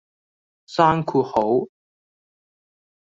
[0.67, 1.67] 閂括號